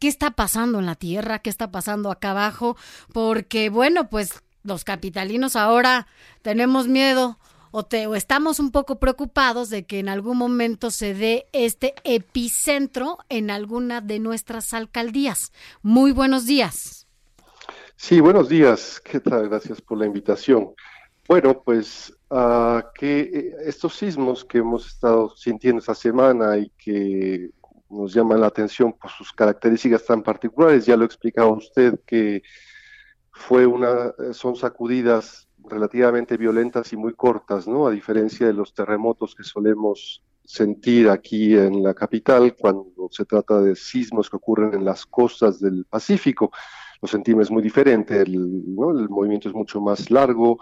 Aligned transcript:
qué 0.00 0.08
está 0.08 0.32
pasando 0.32 0.80
en 0.80 0.86
la 0.86 0.96
Tierra, 0.96 1.38
qué 1.38 1.50
está 1.50 1.70
pasando 1.70 2.10
acá 2.10 2.32
abajo, 2.32 2.76
porque 3.12 3.68
bueno, 3.70 4.08
pues 4.08 4.42
los 4.64 4.82
capitalinos 4.82 5.54
ahora 5.54 6.08
tenemos 6.42 6.88
miedo 6.88 7.38
o, 7.70 7.84
te, 7.84 8.06
o 8.08 8.16
estamos 8.16 8.58
un 8.58 8.72
poco 8.72 8.98
preocupados 8.98 9.70
de 9.70 9.84
que 9.84 10.00
en 10.00 10.08
algún 10.08 10.36
momento 10.36 10.90
se 10.90 11.14
dé 11.14 11.46
este 11.52 11.94
epicentro 12.02 13.18
en 13.28 13.50
alguna 13.50 14.00
de 14.00 14.18
nuestras 14.18 14.74
alcaldías. 14.74 15.52
Muy 15.82 16.10
buenos 16.10 16.46
días. 16.46 17.06
Sí, 17.94 18.18
buenos 18.20 18.48
días. 18.48 19.00
¿Qué 19.04 19.20
tal? 19.20 19.48
Gracias 19.48 19.80
por 19.80 19.98
la 19.98 20.06
invitación. 20.06 20.72
Bueno, 21.28 21.62
pues 21.62 22.12
que 22.94 23.20
eh, 23.20 23.54
estos 23.66 23.94
sismos 23.94 24.44
que 24.44 24.58
hemos 24.58 24.86
estado 24.86 25.34
sintiendo 25.36 25.80
esta 25.80 25.94
semana 25.94 26.56
y 26.58 26.70
que 26.78 27.50
nos 27.90 28.14
llaman 28.14 28.40
la 28.40 28.46
atención 28.46 28.92
por 28.92 29.10
sus 29.10 29.32
características 29.32 30.04
tan 30.04 30.22
particulares. 30.22 30.86
Ya 30.86 30.96
lo 30.96 31.04
explicaba 31.04 31.50
usted 31.50 32.00
que 32.06 32.42
fue 33.32 33.66
una, 33.66 34.12
son 34.32 34.56
sacudidas 34.56 35.48
relativamente 35.68 36.36
violentas 36.36 36.92
y 36.92 36.96
muy 36.96 37.14
cortas, 37.14 37.66
¿no? 37.66 37.86
A 37.86 37.90
diferencia 37.90 38.46
de 38.46 38.52
los 38.52 38.74
terremotos 38.74 39.34
que 39.34 39.44
solemos 39.44 40.22
sentir 40.44 41.08
aquí 41.08 41.56
en 41.56 41.82
la 41.82 41.94
capital 41.94 42.56
cuando 42.56 43.08
se 43.10 43.24
trata 43.24 43.60
de 43.60 43.76
sismos 43.76 44.28
que 44.28 44.36
ocurren 44.36 44.74
en 44.74 44.84
las 44.84 45.06
costas 45.06 45.60
del 45.60 45.84
Pacífico. 45.84 46.50
Lo 47.00 47.08
sentimos 47.08 47.50
muy 47.50 47.62
diferente, 47.62 48.20
el, 48.20 48.74
¿no? 48.74 48.90
el 48.90 49.08
movimiento 49.08 49.48
es 49.48 49.54
mucho 49.54 49.80
más 49.80 50.10
largo, 50.10 50.58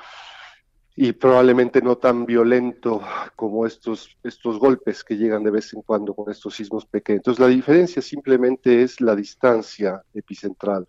y 1.00 1.12
probablemente 1.12 1.80
no 1.80 1.96
tan 1.96 2.26
violento 2.26 3.00
como 3.36 3.66
estos, 3.66 4.18
estos 4.24 4.58
golpes 4.58 5.04
que 5.04 5.16
llegan 5.16 5.44
de 5.44 5.52
vez 5.52 5.72
en 5.72 5.82
cuando 5.82 6.12
con 6.12 6.28
estos 6.28 6.56
sismos 6.56 6.86
pequeños. 6.86 7.20
Entonces 7.20 7.38
la 7.38 7.46
diferencia 7.46 8.02
simplemente 8.02 8.82
es 8.82 9.00
la 9.00 9.14
distancia 9.14 10.02
epicentral. 10.12 10.88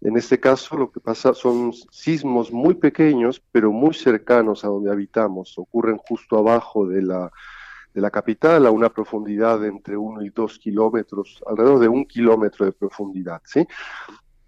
En 0.00 0.16
este 0.16 0.40
caso 0.40 0.78
lo 0.78 0.90
que 0.90 1.00
pasa 1.00 1.34
son 1.34 1.74
sismos 1.90 2.50
muy 2.50 2.72
pequeños, 2.72 3.42
pero 3.52 3.70
muy 3.70 3.92
cercanos 3.92 4.64
a 4.64 4.68
donde 4.68 4.90
habitamos. 4.90 5.58
Ocurren 5.58 5.98
justo 5.98 6.38
abajo 6.38 6.86
de 6.86 7.02
la, 7.02 7.30
de 7.92 8.00
la 8.00 8.10
capital 8.10 8.64
a 8.64 8.70
una 8.70 8.88
profundidad 8.88 9.60
de 9.60 9.68
entre 9.68 9.94
uno 9.94 10.22
y 10.22 10.30
dos 10.30 10.58
kilómetros, 10.58 11.38
alrededor 11.46 11.80
de 11.80 11.88
un 11.88 12.06
kilómetro 12.06 12.64
de 12.64 12.72
profundidad. 12.72 13.42
¿sí? 13.44 13.66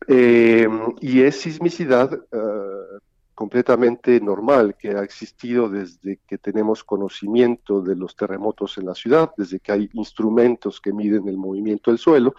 Eh, 0.09 0.67
y 1.03 1.21
es 1.21 1.39
sismicidad 1.39 2.15
uh, 2.15 2.99
completamente 3.35 4.21
normal 4.21 4.77
que 4.77 4.91
ha 4.91 5.03
existido 5.03 5.69
desde 5.69 6.21
que 6.27 6.39
tenemos 6.39 6.85
conocimiento 6.85 7.81
de 7.81 7.97
los 7.97 8.15
terremotos 8.15 8.79
en 8.79 8.87
la 8.87 8.95
ciudad, 8.95 9.33
desde 9.37 9.59
que 9.61 9.73
hay 9.73 9.91
instrumentos 9.95 10.81
que 10.81 10.93
miden 10.93 11.29
el 11.29 11.37
movimiento 11.37 11.91
del 11.91 11.99
suelo. 11.99 12.35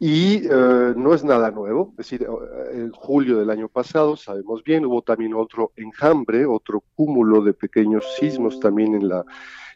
Y 0.00 0.46
uh, 0.46 0.94
no 0.96 1.12
es 1.12 1.24
nada 1.24 1.50
nuevo, 1.50 1.90
es 1.92 1.96
decir, 1.96 2.24
en 2.72 2.92
julio 2.92 3.38
del 3.38 3.50
año 3.50 3.68
pasado, 3.68 4.16
sabemos 4.16 4.62
bien, 4.62 4.86
hubo 4.86 5.02
también 5.02 5.34
otro 5.34 5.72
enjambre, 5.74 6.46
otro 6.46 6.84
cúmulo 6.94 7.42
de 7.42 7.52
pequeños 7.52 8.04
sismos 8.16 8.60
también 8.60 8.94
en 8.94 9.08
la, 9.08 9.24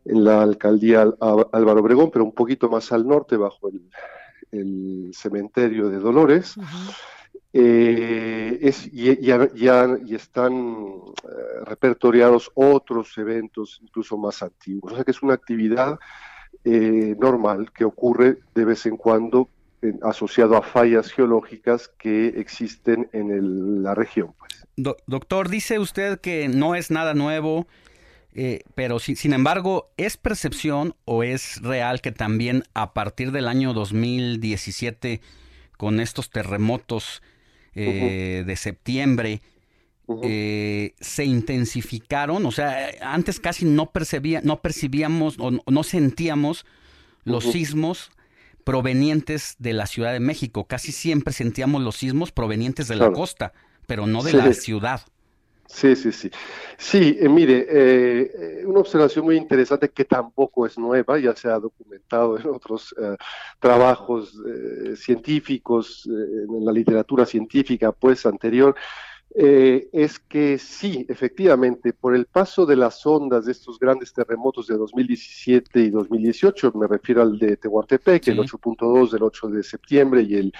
en 0.05 0.23
la 0.23 0.43
alcaldía 0.43 1.03
Álvaro 1.03 1.81
Obregón, 1.81 2.11
pero 2.13 2.25
un 2.25 2.33
poquito 2.33 2.69
más 2.69 2.93
al 2.93 3.05
norte, 3.05 3.37
bajo 3.37 3.69
el, 3.69 3.83
el 4.53 5.11
cementerio 5.13 5.89
de 5.89 5.99
Dolores. 5.99 6.57
Uh 6.57 6.63
-huh. 6.63 6.97
Eh, 7.55 8.73
y, 8.93 9.27
ya, 9.27 9.99
y, 10.07 10.15
están 10.15 10.53
eh, 10.53 11.65
repertoriados 11.65 12.51
otros 12.55 13.17
eventos 13.19 13.79
incluso 13.83 14.17
más 14.17 14.43
antiguos. 14.43 14.93
O 14.93 14.97
sea 14.97 15.05
que 15.05 15.11
es 15.11 15.23
una 15.23 15.35
actividad 15.35 15.99
eh, 16.65 17.15
normal 17.21 17.71
que 17.73 17.85
ocurre 17.85 18.39
de 18.55 18.65
vez 18.65 18.87
en 18.87 18.97
cuando 18.97 19.49
asociado 20.03 20.57
a 20.57 20.63
fallas 20.63 21.11
geológicas 21.11 21.89
que 21.99 22.29
existen 22.29 23.09
en 23.13 23.31
el, 23.31 23.83
la 23.83 23.95
región. 23.95 24.33
Pues. 24.39 24.65
Do, 24.77 24.97
doctor, 25.07 25.49
dice 25.49 25.79
usted 25.79 26.21
que 26.21 26.49
no 26.49 26.75
es 26.75 26.91
nada 26.91 27.15
nuevo, 27.15 27.67
eh, 28.35 28.61
pero 28.75 28.99
si, 28.99 29.17
sin 29.17 29.33
embargo, 29.33 29.91
¿es 29.97 30.17
percepción 30.17 30.95
o 31.05 31.23
es 31.23 31.61
real 31.63 32.01
que 32.01 32.13
también 32.13 32.65
a 32.75 32.95
partir 32.95 33.33
del 33.33 33.49
año 33.49 33.75
2017, 33.75 35.21
con 35.77 36.01
estos 36.01 36.31
terremotos, 36.31 37.23
eh, 37.75 38.41
uh 38.41 38.45
-huh. 38.45 38.47
de 38.47 38.57
septiembre 38.57 39.41
uh 40.07 40.17
-huh. 40.17 40.21
eh, 40.25 40.95
se 41.01 41.25
intensificaron, 41.25 42.45
o 42.47 42.53
sea, 42.53 42.91
antes 43.01 43.41
casi 43.41 43.65
no 43.65 43.91
percibía, 43.91 44.41
no 44.43 44.61
percibíamos 44.61 45.37
o 45.39 45.51
no 45.51 45.83
sentíamos 45.83 46.67
los 47.25 47.45
uh 47.45 47.49
-huh. 47.49 47.53
sismos 47.53 48.11
provenientes 48.65 49.57
de 49.59 49.73
la 49.73 49.87
Ciudad 49.87 50.13
de 50.13 50.21
México, 50.21 50.65
casi 50.67 50.93
siempre 50.93 51.33
sentíamos 51.33 51.83
los 51.83 51.97
sismos 51.97 52.33
provenientes 52.33 52.89
de 52.89 52.97
claro. 52.97 53.11
la 53.11 53.17
costa, 53.17 53.53
pero 53.87 54.07
no 54.07 54.23
de 54.23 54.31
sí. 54.31 54.37
la 54.37 54.53
ciudad. 54.55 55.03
Sí, 55.75 55.97
sí, 55.97 56.13
sí. 56.13 56.31
Sí, 56.77 57.17
eh, 57.19 57.29
mire, 57.31 57.67
eh, 57.69 58.63
una 58.67 58.81
observación 58.81 59.25
muy 59.25 59.37
interesante 59.37 59.89
que 59.91 60.05
tampoco 60.05 60.67
es 60.67 60.77
nueva, 60.79 61.19
ya 61.19 61.35
se 61.35 61.49
ha 61.49 61.59
documentado 61.59 62.39
en 62.39 62.47
otros 62.49 62.95
eh, 63.01 63.17
trabajos 63.59 64.35
eh, 64.47 64.97
científicos, 64.97 66.07
eh, 66.07 66.45
en 66.49 66.65
la 66.65 66.73
literatura 66.73 67.25
científica, 67.25 67.91
pues 67.91 68.27
anterior, 68.27 68.77
eh, 69.35 69.89
es 69.93 70.19
que 70.19 70.59
sí, 70.59 71.07
efectivamente, 71.09 71.95
por 71.95 72.15
el 72.15 72.27
paso 72.27 72.67
de 72.67 72.77
las 72.77 73.07
ondas 73.07 73.47
de 73.47 73.53
estos 73.53 73.79
grandes 73.79 74.13
terremotos 74.13 74.67
de 74.67 74.77
2017 74.77 75.81
y 75.81 75.91
2018, 75.91 76.73
me 76.75 76.87
refiero 76.87 77.23
al 77.23 77.39
de 77.39 77.57
Tehuantepec, 77.57 78.25
sí. 78.25 78.31
el 78.33 78.39
8.2 78.39 79.11
del 79.11 79.23
8 79.23 79.49
de 79.49 79.63
septiembre 79.63 80.23
y 80.23 80.35
el 80.35 80.53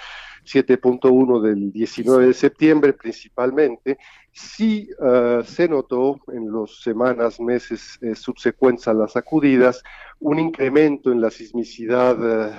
7.1 0.43 1.41
del 1.41 1.71
19 1.71 2.27
de 2.27 2.33
septiembre 2.33 2.93
principalmente, 2.93 3.97
sí 4.31 4.89
uh, 4.99 5.43
se 5.43 5.67
notó 5.67 6.19
en 6.31 6.51
las 6.51 6.81
semanas, 6.81 7.39
meses 7.39 7.99
eh, 8.01 8.15
subsecuentes 8.15 8.87
a 8.87 8.93
las 8.93 9.13
sacudidas, 9.13 9.83
un 10.19 10.39
incremento 10.39 11.11
en 11.11 11.21
la 11.21 11.29
sismicidad 11.29 12.17
uh, 12.19 12.53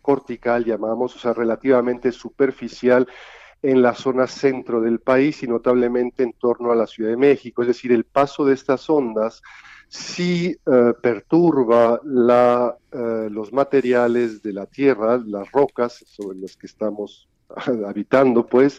cortical, 0.00 0.64
llamamos, 0.64 1.16
o 1.16 1.18
sea, 1.18 1.34
relativamente 1.34 2.12
superficial, 2.12 3.08
en 3.62 3.82
la 3.82 3.94
zona 3.94 4.26
centro 4.26 4.80
del 4.80 5.00
país 5.00 5.42
y 5.42 5.48
notablemente 5.48 6.22
en 6.22 6.32
torno 6.32 6.70
a 6.70 6.76
la 6.76 6.86
Ciudad 6.86 7.10
de 7.10 7.16
México. 7.16 7.62
Es 7.62 7.68
decir, 7.68 7.92
el 7.92 8.04
paso 8.04 8.44
de 8.44 8.54
estas 8.54 8.88
ondas 8.88 9.42
sí 9.88 10.56
uh, 10.66 10.92
perturba 11.00 12.00
la, 12.04 12.76
uh, 12.92 13.30
los 13.30 13.52
materiales 13.52 14.42
de 14.42 14.52
la 14.52 14.66
Tierra, 14.66 15.20
las 15.24 15.50
rocas 15.50 16.04
sobre 16.06 16.38
las 16.38 16.56
que 16.56 16.66
estamos 16.66 17.28
habitando, 17.86 18.46
pues, 18.46 18.78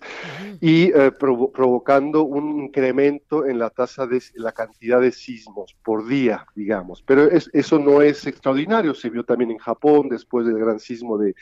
y 0.62 0.94
uh, 0.94 1.12
provo 1.18 1.52
provocando 1.52 2.24
un 2.24 2.62
incremento 2.62 3.46
en 3.46 3.58
la 3.58 3.72
tasa 3.72 4.06
de 4.06 4.22
la 4.36 4.52
cantidad 4.52 5.02
de 5.02 5.12
sismos 5.12 5.76
por 5.84 6.08
día, 6.08 6.46
digamos. 6.56 7.02
Pero 7.02 7.24
es, 7.24 7.50
eso 7.54 7.80
no 7.80 8.02
es 8.02 8.26
extraordinario, 8.28 8.94
se 8.94 9.10
vio 9.10 9.24
también 9.24 9.52
en 9.52 9.58
Japón 9.58 10.08
después 10.10 10.46
del 10.46 10.60
gran 10.60 10.80
sismo 10.80 11.18
de 11.18 11.36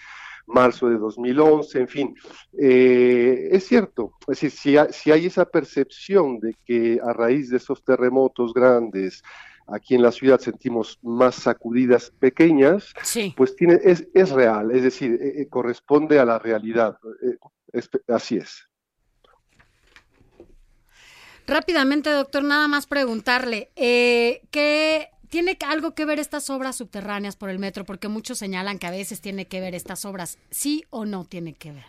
marzo 0.48 0.90
de 0.90 0.98
2011, 0.98 1.80
en 1.80 1.88
fin, 1.88 2.16
eh, 2.58 3.50
es 3.52 3.68
cierto, 3.68 4.14
es 4.22 4.40
decir, 4.40 4.52
si, 4.52 4.78
ha, 4.78 4.92
si, 4.92 5.12
hay 5.12 5.26
esa 5.26 5.46
percepción 5.46 6.40
de 6.40 6.56
que 6.66 7.00
a 7.04 7.14
raíz 7.14 7.50
de 7.50 7.58
esos 7.58 7.84
terremotos 7.84 8.54
grandes, 8.54 9.22
aquí 9.68 9.96
en 9.96 10.02
la 10.02 10.12
ciudad 10.12 10.40
sentimos 10.40 10.98
más 11.04 11.36
sacudidas 11.36 12.12
pequeñas, 12.20 12.94
sí. 13.04 13.34
pues 13.36 13.56
tiene, 13.56 13.80
es, 13.84 14.08
es, 14.14 14.30
real, 14.30 14.72
es 14.72 14.84
decir, 14.84 15.20
eh, 15.22 15.42
eh, 15.42 15.48
corresponde 15.50 16.20
a 16.20 16.26
la 16.26 16.40
realidad, 16.40 16.98
eh, 17.22 17.38
es, 17.74 17.90
así 18.08 18.38
es. 18.38 18.68
Rápidamente, 21.48 22.10
doctor, 22.10 22.44
nada 22.44 22.68
más 22.68 22.88
preguntarle, 22.88 23.72
eh, 23.78 24.42
¿qué 24.52 25.08
¿Tiene 25.30 25.58
algo 25.68 25.94
que 25.94 26.06
ver 26.06 26.20
estas 26.20 26.50
obras 26.50 26.78
subterráneas 26.78 27.36
por 27.36 27.50
el 27.50 27.60
metro? 27.60 27.84
Porque 27.84 28.08
muchos 28.08 28.38
señalan 28.38 28.80
que 28.80 28.88
a 28.88 28.92
veces 28.92 29.22
tiene 29.22 29.46
que 29.46 29.60
ver 29.60 29.76
estas 29.76 30.06
obras. 30.06 30.38
¿Sí 30.50 30.84
o 30.90 31.06
no 31.06 31.26
tiene 31.26 31.54
que 31.54 31.72
ver? 31.72 31.86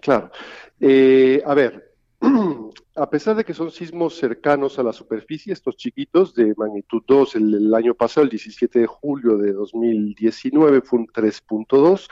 Claro. 0.00 0.30
Eh, 0.78 1.42
a 1.46 1.54
ver, 1.54 1.94
a 2.96 3.10
pesar 3.10 3.36
de 3.36 3.44
que 3.44 3.54
son 3.54 3.70
sismos 3.70 4.16
cercanos 4.16 4.78
a 4.78 4.82
la 4.82 4.92
superficie, 4.92 5.52
estos 5.52 5.76
chiquitos 5.76 6.34
de 6.34 6.54
magnitud 6.56 7.02
2, 7.06 7.36
el, 7.36 7.74
año 7.74 7.94
pasado, 7.94 8.24
el 8.24 8.30
17 8.30 8.80
de 8.80 8.86
julio 8.86 9.38
de 9.38 9.52
2019, 9.52 10.82
fue 10.82 10.98
un 11.00 11.06
3.2. 11.06 12.08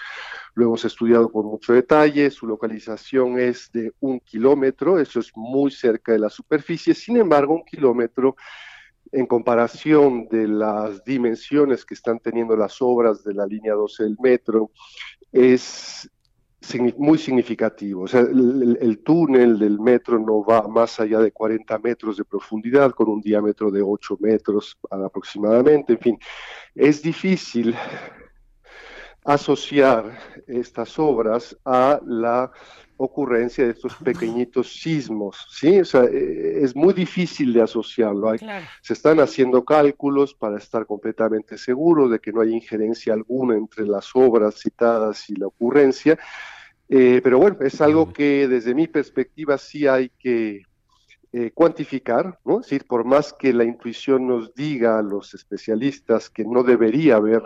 Lo 0.54 0.64
hemos 0.64 0.84
estudiado 0.84 1.30
con 1.30 1.46
mucho 1.46 1.72
detalle. 1.72 2.30
Su 2.30 2.46
localización 2.46 3.38
es 3.38 3.70
de 3.72 3.92
un 4.00 4.20
kilómetro, 4.20 4.98
eso 4.98 5.20
es 5.20 5.30
muy 5.34 5.70
cerca 5.70 6.12
de 6.12 6.20
la 6.20 6.30
superficie. 6.30 6.94
Sin 6.94 7.16
embargo, 7.16 7.54
un 7.54 7.64
kilómetro 7.64 8.36
en 9.14 9.26
comparación 9.26 10.26
de 10.28 10.48
las 10.48 11.04
dimensiones 11.04 11.84
que 11.84 11.94
están 11.94 12.18
teniendo 12.18 12.56
las 12.56 12.82
obras 12.82 13.22
de 13.22 13.32
la 13.32 13.46
línea 13.46 13.74
12 13.74 14.02
del 14.02 14.16
metro, 14.20 14.72
es 15.30 16.10
muy 16.96 17.18
significativo. 17.18 18.02
O 18.02 18.08
sea, 18.08 18.20
el, 18.20 19.00
túnel 19.04 19.58
del 19.58 19.78
metro 19.78 20.18
no 20.18 20.44
va 20.44 20.66
más 20.66 20.98
allá 20.98 21.20
de 21.20 21.30
40 21.30 21.78
metros 21.78 22.16
de 22.16 22.24
profundidad, 22.24 22.92
con 22.92 23.08
un 23.08 23.20
diámetro 23.20 23.70
de 23.70 23.82
8 23.82 24.16
metros 24.20 24.76
aproximadamente. 24.90 25.92
En 25.92 25.98
fin, 26.00 26.18
es 26.74 27.02
difícil 27.02 27.74
asociar 29.24 30.18
estas 30.46 30.98
obras 30.98 31.56
a 31.64 31.98
la 32.04 32.52
ocurrencia 32.96 33.64
de 33.64 33.70
estos 33.70 33.96
pequeñitos 33.96 34.80
sismos, 34.80 35.48
¿sí? 35.50 35.80
O 35.80 35.84
sea, 35.84 36.04
eh, 36.04 36.60
es 36.62 36.76
muy 36.76 36.92
difícil 36.92 37.52
de 37.52 37.62
asociarlo. 37.62 38.32
Se 38.82 38.92
están 38.92 39.18
haciendo 39.18 39.64
cálculos 39.64 40.34
para 40.34 40.58
estar 40.58 40.86
completamente 40.86 41.58
seguros 41.58 42.10
de 42.10 42.20
que 42.20 42.32
no 42.32 42.42
hay 42.42 42.52
injerencia 42.52 43.14
alguna 43.14 43.56
entre 43.56 43.86
las 43.86 44.10
obras 44.14 44.56
citadas 44.60 45.28
y 45.30 45.36
la 45.36 45.46
ocurrencia, 45.46 46.18
eh, 46.88 47.20
pero 47.24 47.38
bueno, 47.38 47.56
es 47.60 47.80
algo 47.80 48.12
que 48.12 48.46
desde 48.46 48.74
mi 48.74 48.86
perspectiva 48.86 49.58
sí 49.58 49.86
hay 49.86 50.10
que 50.10 50.62
eh, 51.36 51.50
cuantificar, 51.52 52.38
¿no? 52.44 52.60
Es 52.60 52.66
decir, 52.66 52.86
por 52.86 53.04
más 53.04 53.32
que 53.32 53.52
la 53.52 53.64
intuición 53.64 54.28
nos 54.28 54.54
diga 54.54 55.00
a 55.00 55.02
los 55.02 55.34
especialistas 55.34 56.30
que 56.30 56.44
no 56.44 56.62
debería 56.62 57.16
haber 57.16 57.42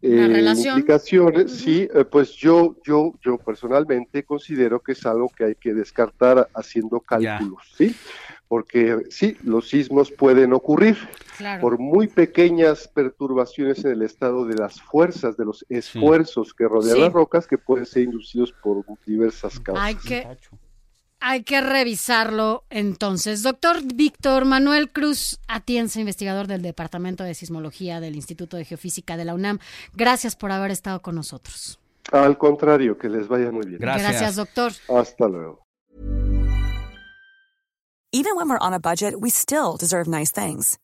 eh, 0.00 0.54
implicaciones, 0.64 1.50
sí, 1.50 1.88
eh, 1.92 2.04
pues 2.04 2.34
yo, 2.36 2.76
yo, 2.84 3.14
yo 3.20 3.36
personalmente 3.38 4.22
considero 4.22 4.78
que 4.78 4.92
es 4.92 5.04
algo 5.06 5.28
que 5.28 5.42
hay 5.42 5.54
que 5.56 5.74
descartar 5.74 6.48
haciendo 6.54 7.00
cálculos, 7.00 7.64
¿sí? 7.76 7.96
Porque 8.46 9.02
sí, 9.10 9.36
los 9.42 9.70
sismos 9.70 10.12
pueden 10.12 10.52
ocurrir. 10.52 10.96
Por 11.60 11.80
muy 11.80 12.06
pequeñas 12.06 12.86
perturbaciones 12.86 13.84
en 13.84 13.90
el 13.90 14.02
estado 14.02 14.46
de 14.46 14.54
las 14.54 14.80
fuerzas, 14.80 15.36
de 15.36 15.46
los 15.46 15.66
esfuerzos 15.68 16.54
que 16.54 16.68
rodean 16.68 17.00
las 17.00 17.12
rocas, 17.12 17.48
que 17.48 17.58
pueden 17.58 17.86
ser 17.86 18.04
inducidos 18.04 18.52
por 18.52 18.84
diversas 19.04 19.58
causas. 19.58 19.84
Hay 19.84 19.96
que 19.96 20.28
hay 21.28 21.42
que 21.42 21.60
revisarlo 21.60 22.62
entonces. 22.70 23.42
Doctor 23.42 23.82
Víctor 23.82 24.44
Manuel 24.44 24.92
Cruz 24.92 25.40
Atienza, 25.48 25.98
investigador 25.98 26.46
del 26.46 26.62
Departamento 26.62 27.24
de 27.24 27.34
Sismología 27.34 27.98
del 27.98 28.14
Instituto 28.14 28.56
de 28.56 28.64
Geofísica 28.64 29.16
de 29.16 29.24
la 29.24 29.34
UNAM, 29.34 29.58
gracias 29.92 30.36
por 30.36 30.52
haber 30.52 30.70
estado 30.70 31.02
con 31.02 31.16
nosotros. 31.16 31.80
Al 32.12 32.38
contrario, 32.38 32.96
que 32.96 33.08
les 33.08 33.26
vaya 33.26 33.50
muy 33.50 33.66
bien. 33.66 33.80
Gracias, 33.80 34.08
gracias 34.08 34.36
doctor. 34.36 34.72
Hasta 34.88 35.26
luego. 35.26 35.64
Even 38.12 38.36
when 38.36 38.48
we're 38.48 38.62
on 38.62 38.72
a 38.72 38.78
budget, 38.78 39.14
we 39.18 39.28
still 39.28 39.76
deserve 39.76 40.06
nice 40.06 40.30
things. 40.30 40.78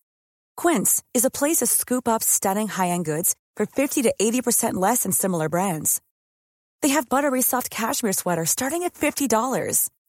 Quince 0.56 1.04
is 1.14 1.24
a 1.24 1.30
place 1.30 1.58
to 1.58 1.66
scoop 1.66 2.08
up 2.08 2.20
stunning 2.20 2.66
high-end 2.66 3.04
goods 3.04 3.36
for 3.56 3.64
50 3.64 4.02
to 4.02 4.12
80% 4.20 4.74
less 4.74 5.04
than 5.04 5.12
similar 5.12 5.48
brands. 5.48 6.00
They 6.82 6.88
have 6.88 7.08
buttery 7.08 7.42
soft 7.42 7.70
cashmere 7.70 8.12
sweaters 8.12 8.50
starting 8.50 8.82
at 8.82 8.94
$50 8.94 9.28